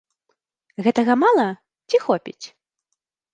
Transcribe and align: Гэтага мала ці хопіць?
Гэтага 0.87 1.13
мала 1.23 1.45
ці 1.91 1.97
хопіць? 2.07 2.45